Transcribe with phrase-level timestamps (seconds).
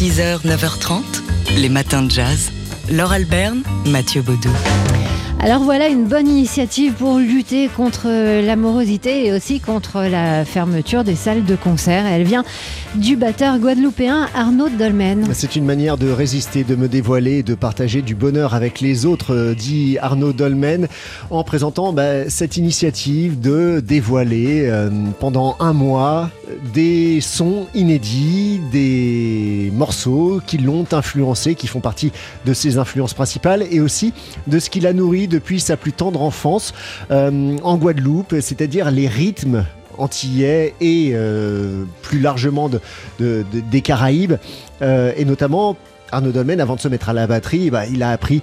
[0.00, 1.02] 6h, 9h30,
[1.58, 2.50] les matins de jazz.
[2.90, 4.48] Laure Alberne, Mathieu Baudou.
[5.40, 8.08] Alors voilà une bonne initiative pour lutter contre
[8.40, 12.06] l'amorosité et aussi contre la fermeture des salles de concert.
[12.06, 12.44] Elle vient
[12.94, 15.28] du batteur guadeloupéen Arnaud Dolmen.
[15.34, 19.04] C'est une manière de résister, de me dévoiler et de partager du bonheur avec les
[19.04, 20.88] autres, euh, dit Arnaud Dolmen,
[21.28, 24.88] en présentant bah, cette initiative de dévoiler euh,
[25.18, 26.30] pendant un mois
[26.72, 32.12] des sons inédits, des morceaux qui l'ont influencé, qui font partie
[32.44, 34.12] de ses influences principales et aussi
[34.46, 36.74] de ce qu'il a nourri depuis sa plus tendre enfance
[37.10, 39.64] euh, en Guadeloupe, c'est-à-dire les rythmes
[39.98, 42.80] antillais et euh, plus largement de,
[43.18, 44.34] des Caraïbes,
[44.82, 45.76] euh, et notamment
[46.12, 48.42] Arnaud Dolmen, avant de se mettre à la batterie, bah, il a appris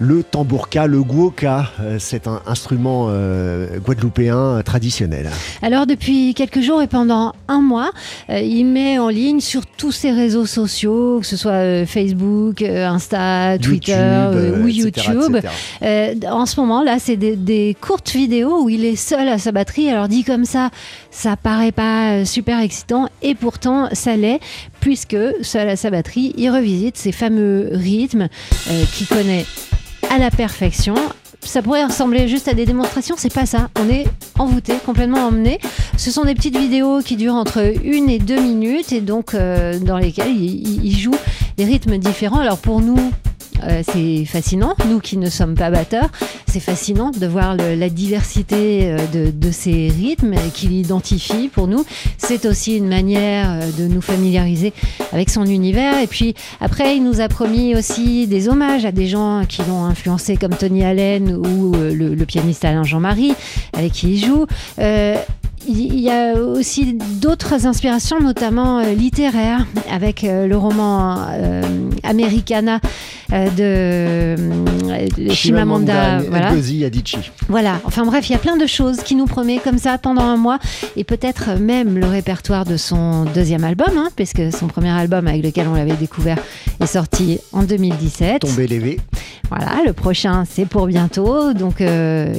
[0.00, 1.70] le tambourka, le guoka.
[1.80, 5.30] Euh, c'est un instrument euh, guadeloupéen traditionnel.
[5.62, 7.90] Alors depuis quelques jours et pendant un mois,
[8.30, 13.58] euh, il met en ligne sur tous ses réseaux sociaux, que ce soit Facebook, Insta,
[13.58, 14.28] Twitter
[14.62, 15.38] ou YouTube.
[15.82, 19.90] en ce moment là, c'est des, courtes vidéos où il est seul à sa batterie.
[19.90, 20.70] Alors dit comme ça,
[21.10, 24.40] ça paraît pas super excitant et pourtant ça l'est
[24.88, 28.28] puisque seul à sa batterie, il revisite ces fameux rythmes
[28.94, 29.44] qu'il connaît
[30.08, 30.94] à la perfection.
[31.42, 33.68] Ça pourrait ressembler juste à des démonstrations, c'est pas ça.
[33.78, 34.06] On est
[34.38, 35.58] envoûté, complètement emmené.
[35.98, 39.78] Ce sont des petites vidéos qui durent entre une et deux minutes et donc euh,
[39.78, 41.14] dans lesquelles il joue
[41.58, 42.40] des rythmes différents.
[42.40, 43.12] Alors pour nous,
[43.64, 44.74] euh, c'est fascinant.
[44.88, 46.08] Nous qui ne sommes pas batteurs,
[46.46, 51.84] c'est fascinant de voir la diversité euh, de, ces rythmes qu'il identifie pour nous.
[52.16, 54.72] C'est aussi une manière euh, de nous familiariser
[55.12, 55.98] avec son univers.
[55.98, 59.84] Et puis après, il nous a promis aussi des hommages à des gens qui l'ont
[59.84, 63.32] influencé comme Tony Allen ou le, pianiste Alain Jean-Marie
[63.72, 64.46] avec qui il joue
[65.66, 71.16] il y a aussi d'autres inspirations, notamment littéraires, avec le roman
[72.02, 72.80] Americana
[73.32, 76.48] euh, de Chimamanda, voilà.
[76.48, 77.30] Adichie.
[77.48, 80.22] Voilà, enfin bref, il y a plein de choses qui nous promet comme ça pendant
[80.22, 80.58] un mois
[80.96, 85.44] et peut-être même le répertoire de son deuxième album, hein, puisque son premier album avec
[85.44, 86.38] lequel on l'avait découvert
[86.80, 88.40] est sorti en 2017.
[88.40, 88.98] Tombé lévé.
[89.50, 92.32] Voilà, le prochain c'est pour bientôt, donc euh,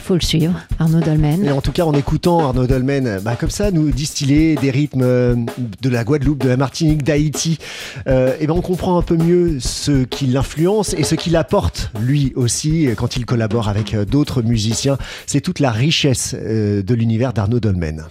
[0.00, 1.44] faut le suivre, Arnaud Dolmen.
[1.44, 5.02] Et en tout cas, en écoutant Arnaud Dolmen, bah, comme ça, nous distiller des rythmes
[5.02, 5.36] euh,
[5.82, 7.58] de la Guadeloupe, de la Martinique, d'Haïti,
[8.06, 11.90] euh, et ben on comprend un peu mieux ce qui l'influence et ce qu'il apporte
[12.00, 14.98] lui aussi quand il collabore avec euh, d'autres musiciens.
[15.26, 18.04] C'est toute la richesse de l'univers d'Arnaud Dolmen.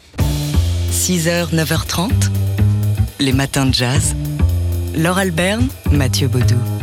[0.92, 2.10] 6h, 9h30,
[3.20, 4.16] les matins de jazz.
[4.96, 6.79] Laure Alberne, Mathieu Baudou.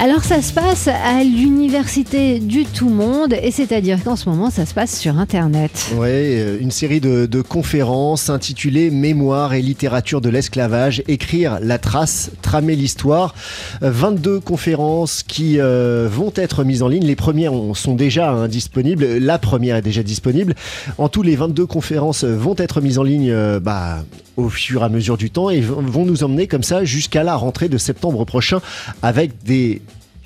[0.00, 4.64] Alors ça se passe à l'université du tout monde et c'est-à-dire qu'en ce moment ça
[4.64, 5.90] se passe sur Internet.
[5.96, 12.30] Oui, euh, une série de, conférences intitulées Mémoire et littérature de l'esclavage, écrire la trace,
[12.42, 13.34] tramer l'histoire.
[13.80, 17.04] 22 euh, conférences qui euh, vont être mises en ligne.
[17.04, 19.04] Les premières sont déjà hein, disponibles.
[19.18, 20.54] La première est déjà disponible.
[20.98, 24.04] En tout, les 22 conférences vont être mises en ligne bah,
[24.38, 27.34] au fur et à mesure du temps et vont nous emmener comme ça jusqu'à la
[27.34, 28.60] rentrée de septembre prochain
[29.02, 29.82] avec des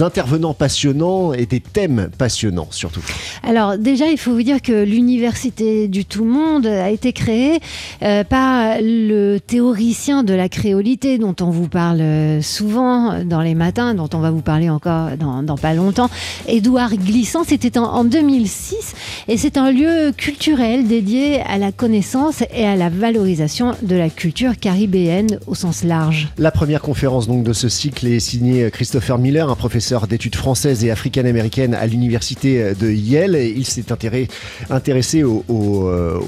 [0.00, 3.02] intervenants passionnants et des thèmes passionnants surtout.
[3.42, 7.60] Alors déjà, il faut vous dire que l'université du tout monde a été créée
[8.02, 13.54] euh, par le théoricien de la créolité dont on vous parle euh, souvent dans les
[13.54, 16.08] matins, dont on va vous parler encore dans, pas longtemps,
[16.48, 17.44] Édouard Glissant.
[17.44, 18.94] C'était en, en 2006
[19.28, 24.08] et c'est un lieu culturel dédié à la connaissance et à la valorisation de la
[24.08, 26.28] culture caribéenne au sens large.
[26.38, 30.84] La première conférence donc de ce cycle est signée Christopher Miller, un professeur d'études françaises
[30.84, 33.36] et africaines-américaines à l'université de Yale.
[33.36, 33.84] Il s'est
[34.70, 36.20] intéressé au, euh,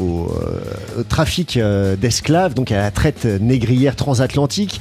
[0.98, 4.81] euh, trafic euh, d'esclaves, donc à la traite négrière transatlantique.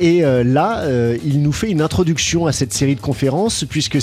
[0.00, 0.84] et là,
[1.24, 3.98] il nous fait une introduction à cette série de conférences, puisque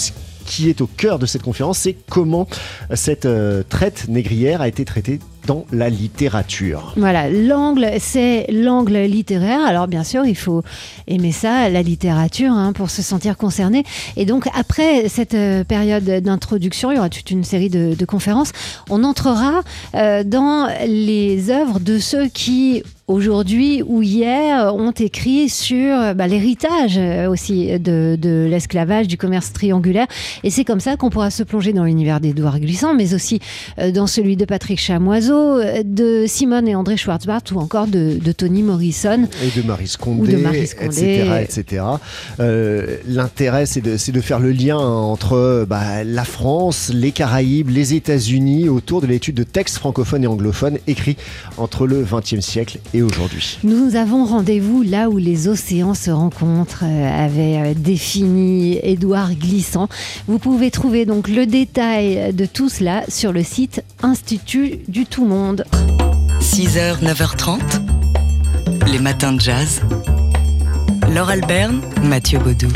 [0.46, 2.48] qui est au cœur de cette conférence, c'est comment
[2.94, 3.28] cette
[3.70, 6.94] traite négrière a été traitée dans la littérature.
[6.98, 9.62] Voilà, l'angle, c'est l'angle littéraire.
[9.66, 10.64] Alors bien sûr, il faut
[11.08, 13.84] aimer ça, la littérature, hein, pour se sentir concerné.
[14.18, 18.52] Et donc après cette euh, période d'introduction, il y aura toute une série de, conférences.
[18.90, 19.62] On entrera
[19.94, 26.98] euh, dans les œuvres de ceux qui aujourd'hui ou hier ont écrit sur bah, l'héritage
[26.98, 30.08] euh, aussi de, de l'esclavage, du commerce triangulaire.
[30.44, 33.40] Et c'est comme ça qu'on pourra se plonger dans l'univers d'Edouard Glissant, mais aussi
[33.80, 38.20] euh, dans celui de Patrick Chamoiseau, euh, de Simone et André Schwarzbart ou encore de,
[38.24, 39.28] de Tony Morrison.
[39.44, 41.44] Et de Marie Condé, etc.
[41.44, 41.84] etc.
[43.08, 48.70] L'intérêt, c'est de, de, faire le lien entre bah, la France, les Caraïbes, les États-Unis
[48.70, 51.18] autour de l'étude de textes francophones et anglophones écrits
[51.58, 53.58] entre le XXe siècle et et aujourd'hui.
[53.64, 59.90] Nous avons rendez-vous là où les océans se rencontrent, euh, avait défini Édouard Glissant.
[60.28, 65.26] Vous pouvez trouver donc le détail de tout cela sur le site Institut du Tout
[65.26, 65.66] Monde.
[66.42, 67.60] 6h, 9h30,
[68.92, 69.82] les matins de jazz.
[71.14, 72.68] Laure Alberne, Mathieu Baudou.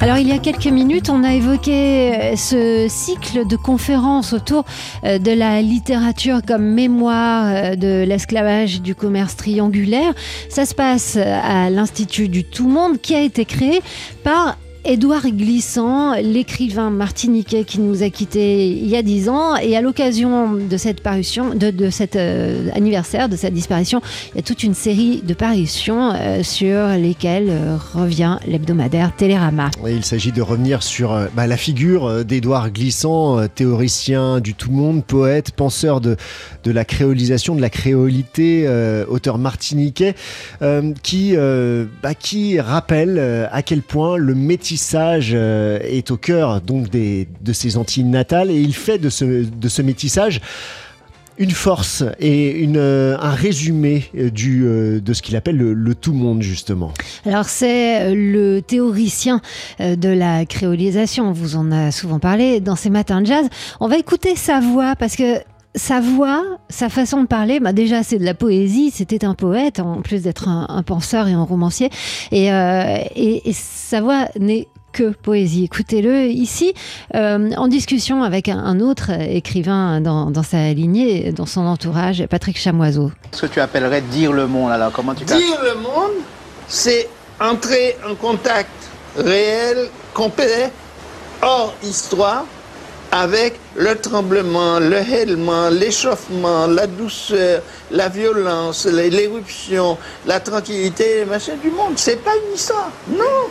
[0.00, 4.64] Alors il y a quelques minutes, on a évoqué euh, ce cycle de conférences autour
[5.04, 10.14] euh, de la littérature comme mémoire euh, de l'esclavage du commerce triangulaire.
[10.48, 13.82] Ça se passe à l'Institut du Tout Monde qui a été créé
[14.24, 19.76] par Édouard Glissant, l'écrivain martiniquais qui nous a quittés il y a dix ans, et
[19.76, 24.00] à l'occasion de cette parution, de, cet euh, anniversaire, de cette disparition,
[24.32, 29.70] il y a toute une série de parutions euh, sur lesquelles euh, revient l'hebdomadaire Télérama.
[29.86, 35.52] il s'agit de revenir sur bah, la figure d'Édouard Glissant, théoricien du tout monde, poète,
[35.52, 36.16] penseur de,
[36.64, 38.68] de la créolisation, de la créolité,
[39.08, 40.14] auteur martiniquais,
[41.02, 41.36] qui,
[42.02, 47.52] bah, qui rappelle à quel point le métier métissage euh, est au cœur donc de
[47.52, 50.40] ces Antilles natales et il fait de ce, métissage
[51.36, 56.94] une force et euh, un résumé euh, de ce qu'il appelle le, tout monde justement.
[57.26, 59.42] Alors c'est le théoricien
[59.78, 63.46] de la créolisation, on vous en a souvent parlé dans ces matins de jazz.
[63.78, 65.38] On va écouter sa voix parce que
[65.74, 69.80] sa voix, sa façon de parler, bah déjà c'est de la poésie, c'était un poète
[69.80, 71.90] en plus d'être un, penseur et un romancier,
[72.30, 75.64] et, euh, et, sa voix n'est que poésie.
[75.64, 76.74] Écoutez-le ici,
[77.14, 82.58] euh, en discussion avec un, autre écrivain dans, dans, sa lignée, dans son entourage, Patrick
[82.58, 83.10] Chamoiseau.
[83.32, 86.20] Ce que tu appellerais dire le monde, alors comment tu Dire le monde,
[86.68, 87.08] c'est
[87.40, 88.70] entrer en contact
[89.16, 90.70] réel, complet,
[91.40, 92.44] hors histoire,
[93.12, 101.58] avec le tremblement, le hélement, l'échauffement, la douceur, la violence, l'éruption, la tranquillité, les machins
[101.62, 101.92] du monde.
[101.96, 102.90] C'est pas une histoire.
[103.10, 103.48] Non.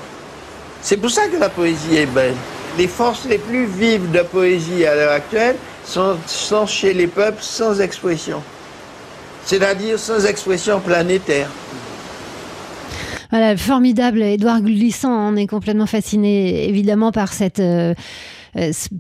[0.82, 2.34] C'est pour ça que la poésie est belle.
[2.80, 6.18] Les forces les plus vives de poésie à l'heure actuelle sont,
[6.66, 8.42] chez les peuples sans expression.
[9.46, 11.50] C'est-à-dire sans expression planétaire.
[13.30, 14.24] Voilà, formidable.
[14.24, 17.60] Édouard Glissant, on est complètement fasciné évidemment par cette.
[17.60, 17.94] Euh,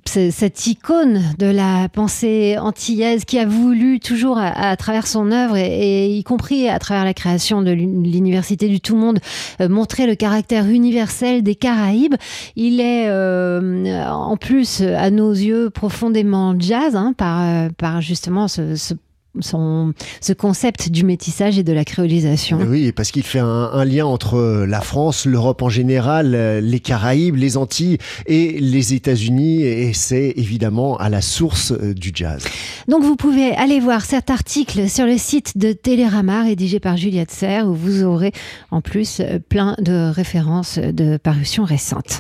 [0.05, 6.09] cette icône de la pensée antillaise qui a voulu toujours à, travers son œuvre et,
[6.09, 9.19] y compris à travers la création de l'université du tout monde
[9.59, 12.15] euh, montrer le caractère universel des Caraïbes.
[12.55, 18.75] Il est euh, en plus à nos yeux profondément jazz hein, par, par justement ce,
[18.75, 18.93] ce
[19.39, 22.59] son, ce concept du métissage et de la créolisation.
[22.67, 27.57] Oui, parce qu'il fait un, lien entre la France, l'Europe en général, les Caraïbes, les
[27.57, 32.43] Antilles et les États-Unis, et c'est évidemment à la source euh, du jazz.
[32.87, 37.31] Donc vous pouvez aller voir cet article sur le site de Télérama, rédigé par Juliette
[37.31, 38.31] Serre, où vous aurez
[38.71, 42.19] en plus euh, plein de références de parutions récentes.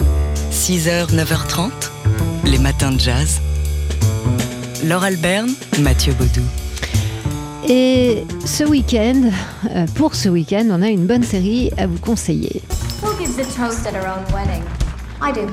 [0.51, 1.71] 6h, 9h30,
[2.45, 3.41] les matins de jazz.
[4.83, 5.49] Laure Alberne,
[5.79, 6.60] Mathieu Baudou.
[7.67, 9.29] Et ce week-end,
[9.69, 12.61] euh, pour ce week-end, on a une bonne série à vous conseiller.
[13.03, 14.63] Who gives a toast at her own wedding?
[15.21, 15.47] I do.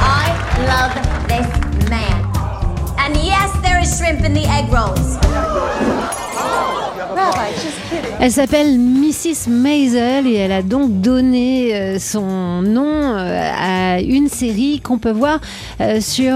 [0.00, 0.32] I
[0.66, 0.92] love
[1.28, 1.46] this
[1.88, 2.24] man.
[2.98, 5.18] And yes, there is shrimp in the egg rolls.
[8.20, 9.50] Elle s'appelle Mrs.
[9.50, 15.10] Maisel et elle a donc donné euh, son nom euh, à une série qu'on peut
[15.10, 15.40] voir
[15.80, 16.32] euh, sur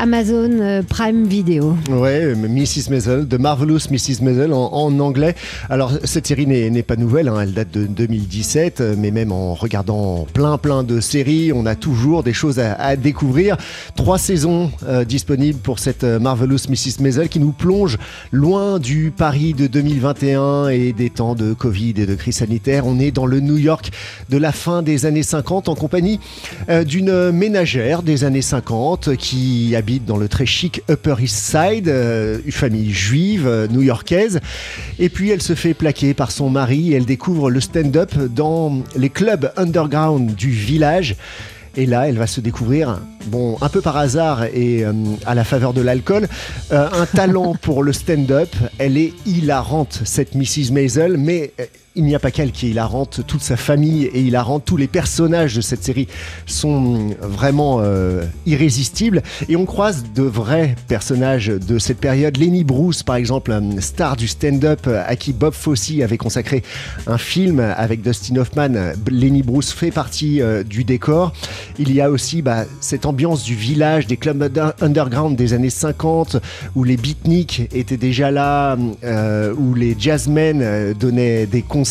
[0.00, 1.76] Amazon Prime Video.
[1.90, 2.90] Ouais, Mrs.
[2.90, 4.22] Maisel, The Marvelous Mrs.
[4.22, 5.34] Maisel en, anglais.
[5.70, 10.26] Alors cette série n'est pas nouvelle, hein, elle date de 2017, mais même en regardant
[10.32, 13.56] plein plein de séries, on a toujours des choses à, découvrir.
[13.94, 14.70] Trois saisons
[15.06, 17.00] disponibles pour cette Marvelous Mrs.
[17.00, 17.98] Maisel qui nous plonge
[18.32, 22.84] loin du Paris de 2021 et des temps de Covid et de crise sanitaire.
[22.84, 23.92] On est dans le New York
[24.28, 26.18] de la fin des années 50 en compagnie
[26.68, 31.86] euh, d'une ménagère des années 50 qui habite dans le très chic Upper East Side,
[31.86, 34.40] euh, une famille juive euh, new-yorkaise.
[34.98, 38.82] Et puis elle se fait plaquer par son mari et elle découvre le stand-up dans
[38.96, 41.14] les clubs underground du village.
[41.78, 44.92] Et là, elle va se découvrir, bon, un peu par hasard et euh,
[45.26, 46.26] à la faveur de l'alcool,
[46.72, 48.48] euh, un talent pour le stand-up.
[48.78, 50.72] Elle est hilarante, cette Mrs.
[50.72, 51.66] Maisel, mais euh,
[51.98, 54.86] il n'y a pas qu'elle qui est hilarante, toute sa famille est hilarante, tous les
[54.86, 56.06] personnages de cette série
[56.46, 62.36] sont vraiment euh, irrésistibles et on croise de vrais personnages de cette période.
[62.36, 66.62] Lenny Bruce par exemple, star du stand-up à qui Bob Fosse avait consacré
[67.08, 68.92] un film avec Dustin Hoffman.
[69.10, 71.32] Lenny Bruce fait partie euh, du décor.
[71.80, 74.40] Il y a aussi bah, cette ambiance du village, des clubs
[74.80, 76.36] underground des années 50,
[76.76, 81.87] où les beatniks étaient déjà là, euh, où les jazzmen donnaient des concerts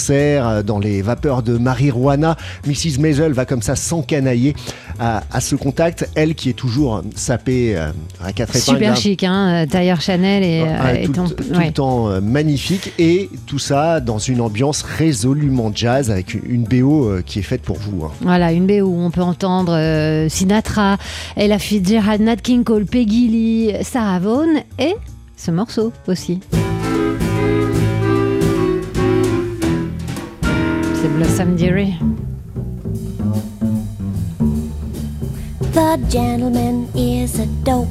[0.66, 2.38] dans les vapeurs de marijuana.
[2.66, 3.00] Mrs.
[3.00, 4.56] Maisel va comme ça s'encanailler
[5.00, 6.10] à, à, ce contact.
[6.16, 8.78] Elle qui est toujours sapée à quatre épingles.
[8.78, 11.14] Super chic, hein, tailleur Chanel et, tout,
[11.52, 12.94] le temps magnifique.
[13.00, 17.78] Et tout ça dans une ambiance résolument jazz avec une BO qui est faite pour
[17.78, 18.06] vous.
[18.06, 18.12] Hein.
[18.22, 20.98] Voilà, une BO où on peut entendre Sinatra,
[21.36, 24.96] Ella Fitzgerald, Nat King Cole, Peggy Lee, Sarah Vaughan et
[25.36, 26.40] ce morceau aussi.
[31.08, 31.96] C'est Blossom Dearie.
[35.72, 37.88] The gentleman is a dope,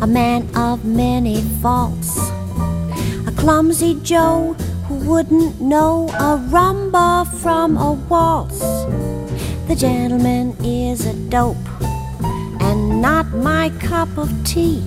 [0.00, 2.16] a man of many faults,
[3.26, 4.54] a clumsy Joe
[4.88, 8.60] who wouldn't know a rumba from a waltz.
[9.68, 11.68] The gentleman is a dope
[12.62, 14.82] and not my cup of tea.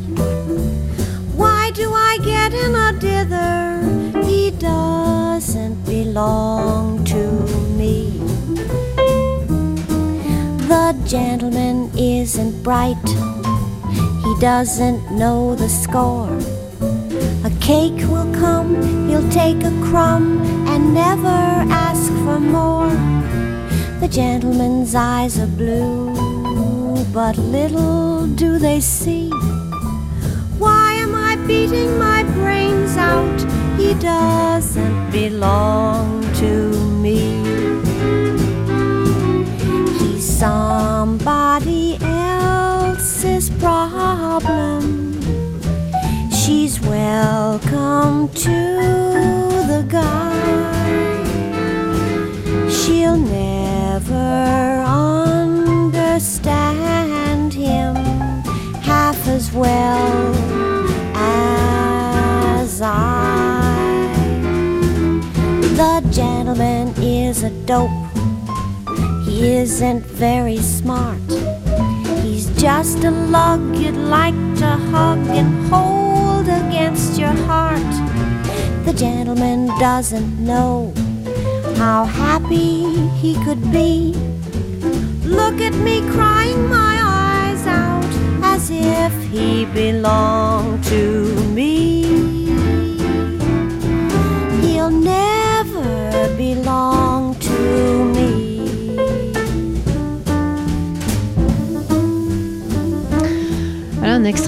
[1.37, 4.21] Why do I get in a dither?
[4.25, 7.23] He doesn't belong to
[7.79, 8.11] me.
[10.67, 13.07] The gentleman isn't bright,
[14.25, 16.37] he doesn't know the score.
[17.45, 18.75] A cake will come,
[19.07, 21.39] he'll take a crumb and never
[21.71, 22.89] ask for more.
[24.01, 26.13] The gentleman's eyes are blue,
[27.13, 29.29] but little do they see.
[30.59, 33.39] Why am I beating my brains out?
[33.79, 36.51] He doesn't belong to
[37.03, 37.19] me.
[39.99, 44.81] He's somebody else's problem.
[46.31, 48.57] She's welcome to
[49.71, 50.33] the guy.
[52.69, 54.83] She'll never never
[55.81, 57.95] understand him
[58.81, 60.76] half as well
[65.77, 67.89] The gentleman is a dope,
[69.25, 71.19] he isn't very smart.
[72.21, 77.81] He's just a lug you'd like to hug and hold against your heart.
[78.85, 80.93] The gentleman doesn't know
[81.77, 84.13] how happy he could be.
[85.23, 88.05] Look at me crying my eyes out
[88.43, 92.26] as if he belonged to me.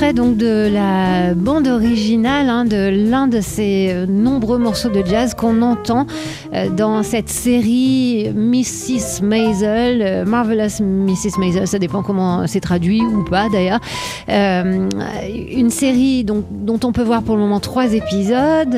[0.10, 5.04] Extrait donc de la bande originale hein, de l'un de ces euh, nombreux morceaux de
[5.06, 6.08] jazz qu'on entend
[6.54, 9.22] euh, dans cette série Mrs.
[9.24, 11.39] Maisel, euh, Marvelous Mrs.
[11.39, 13.80] Maisel, ça dépend comment c'est traduit ou pas d'ailleurs.
[14.28, 18.78] une série donc, dont on peut voir pour le moment trois épisodes,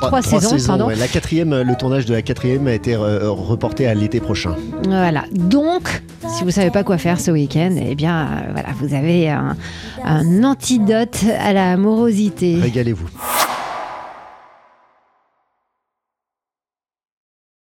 [0.00, 0.56] trois, saisons.
[0.66, 0.88] pardon.
[0.88, 4.54] la quatrième, le tournage de la quatrième a été reporté à l'été prochain.
[4.84, 5.24] Voilà.
[5.32, 6.02] Donc,
[6.36, 9.56] si vous savez pas quoi faire ce week-end, eh bien, voilà, vous avez un,
[10.04, 12.58] un antidote à la morosité.
[12.60, 13.08] Régalez-vous.